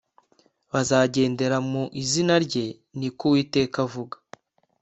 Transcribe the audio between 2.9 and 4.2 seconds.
ni ko uwiteka avuga